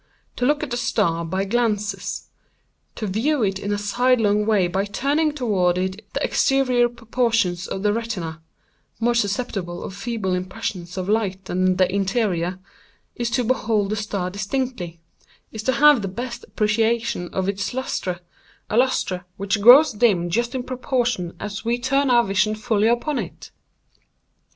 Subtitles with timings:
[0.37, 4.83] To look at a star by glances—to view it in a side long way, by
[4.85, 8.41] turning toward it the exterior portions of the retina
[8.99, 12.57] (more susceptible of feeble impressions of light than the interior),
[13.15, 18.17] is to behold the star distinctly—is to have the best appreciation of its lustre—a
[18.75, 23.51] lustre which grows dim just in proportion as we turn our vision fully upon it.